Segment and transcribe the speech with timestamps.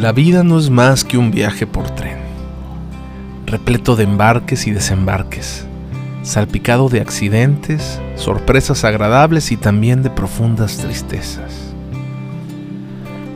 [0.00, 2.16] La vida no es más que un viaje por tren,
[3.44, 5.66] repleto de embarques y desembarques,
[6.22, 11.74] salpicado de accidentes, sorpresas agradables y también de profundas tristezas.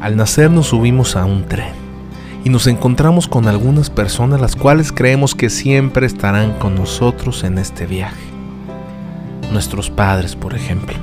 [0.00, 1.74] Al nacer nos subimos a un tren
[2.44, 7.58] y nos encontramos con algunas personas las cuales creemos que siempre estarán con nosotros en
[7.58, 8.24] este viaje.
[9.52, 10.96] Nuestros padres, por ejemplo.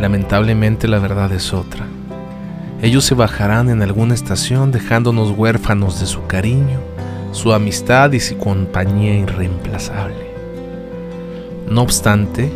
[0.00, 1.86] Lamentablemente la verdad es otra.
[2.82, 6.78] Ellos se bajarán en alguna estación dejándonos huérfanos de su cariño,
[7.32, 10.26] su amistad y su compañía irreemplazable.
[11.70, 12.52] No obstante,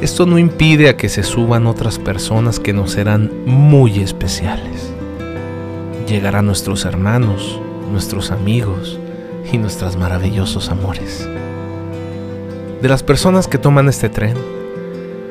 [0.00, 4.92] esto no impide a que se suban otras personas que nos serán muy especiales.
[6.08, 7.60] Llegarán nuestros hermanos,
[7.92, 8.98] nuestros amigos
[9.50, 11.28] y nuestros maravillosos amores.
[12.82, 14.36] De las personas que toman este tren,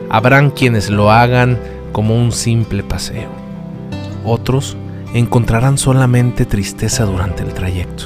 [0.10, 1.60] habrán quienes lo hagan
[1.92, 3.43] como un simple paseo.
[4.24, 4.78] Otros
[5.14, 8.06] encontrarán solamente tristeza durante el trayecto.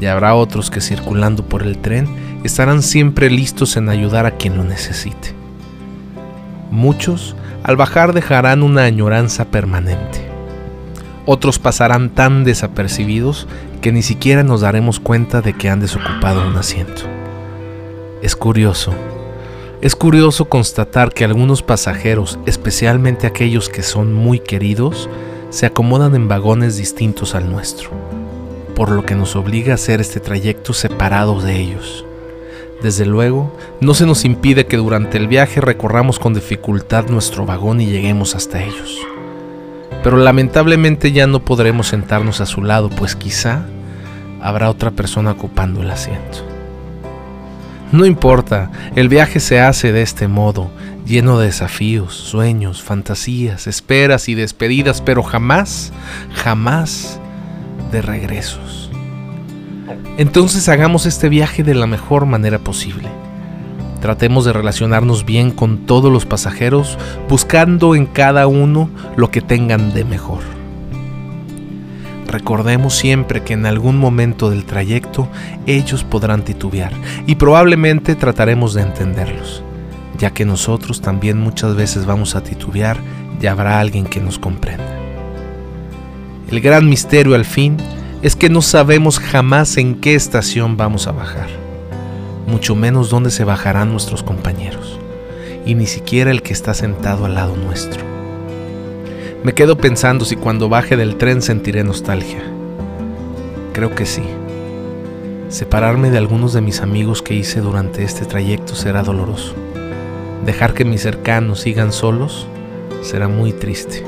[0.00, 2.08] Y habrá otros que circulando por el tren
[2.44, 5.34] estarán siempre listos en ayudar a quien lo necesite.
[6.70, 10.26] Muchos al bajar dejarán una añoranza permanente.
[11.24, 13.46] Otros pasarán tan desapercibidos
[13.80, 17.02] que ni siquiera nos daremos cuenta de que han desocupado un asiento.
[18.22, 18.92] Es curioso,
[19.82, 25.10] es curioso constatar que algunos pasajeros, especialmente aquellos que son muy queridos,
[25.50, 27.90] se acomodan en vagones distintos al nuestro,
[28.76, 32.04] por lo que nos obliga a hacer este trayecto separados de ellos.
[32.80, 37.80] Desde luego, no se nos impide que durante el viaje recorramos con dificultad nuestro vagón
[37.80, 39.00] y lleguemos hasta ellos.
[40.04, 43.66] Pero lamentablemente ya no podremos sentarnos a su lado, pues quizá
[44.40, 46.51] habrá otra persona ocupando el asiento.
[47.92, 50.70] No importa, el viaje se hace de este modo,
[51.04, 55.92] lleno de desafíos, sueños, fantasías, esperas y despedidas, pero jamás,
[56.34, 57.20] jamás
[57.90, 58.90] de regresos.
[60.16, 63.10] Entonces hagamos este viaje de la mejor manera posible.
[64.00, 66.98] Tratemos de relacionarnos bien con todos los pasajeros,
[67.28, 70.61] buscando en cada uno lo que tengan de mejor.
[72.32, 75.28] Recordemos siempre que en algún momento del trayecto
[75.66, 76.90] ellos podrán titubear
[77.26, 79.62] y probablemente trataremos de entenderlos,
[80.16, 82.96] ya que nosotros también muchas veces vamos a titubear
[83.38, 84.98] y habrá alguien que nos comprenda.
[86.50, 87.76] El gran misterio al fin
[88.22, 91.50] es que no sabemos jamás en qué estación vamos a bajar,
[92.46, 94.98] mucho menos dónde se bajarán nuestros compañeros,
[95.66, 98.21] y ni siquiera el que está sentado al lado nuestro.
[99.44, 102.40] Me quedo pensando si cuando baje del tren sentiré nostalgia.
[103.72, 104.22] Creo que sí.
[105.48, 109.56] Separarme de algunos de mis amigos que hice durante este trayecto será doloroso.
[110.46, 112.46] Dejar que mis cercanos sigan solos
[113.02, 114.04] será muy triste.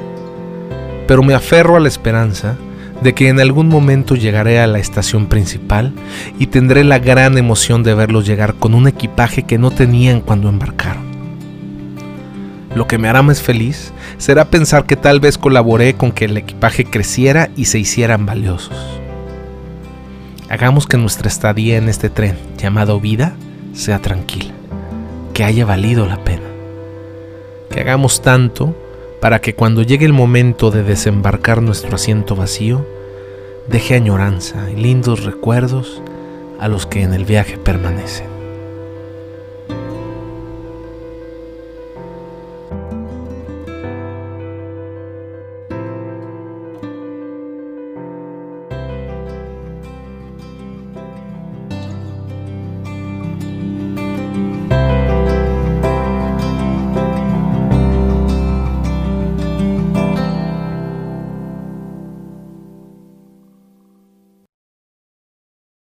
[1.09, 2.57] Pero me aferro a la esperanza
[3.03, 5.93] de que en algún momento llegaré a la estación principal
[6.39, 10.49] y tendré la gran emoción de verlos llegar con un equipaje que no tenían cuando
[10.49, 11.04] embarcaron.
[12.75, 16.37] Lo que me hará más feliz será pensar que tal vez colaboré con que el
[16.37, 18.77] equipaje creciera y se hicieran valiosos.
[20.49, 23.35] Hagamos que nuestra estadía en este tren llamado vida
[23.75, 24.53] sea tranquila,
[25.33, 26.43] que haya valido la pena.
[27.71, 28.77] Que hagamos tanto
[29.21, 32.87] para que cuando llegue el momento de desembarcar nuestro asiento vacío,
[33.69, 36.03] deje añoranza y lindos recuerdos
[36.61, 38.34] a los que en el viaje permanecen.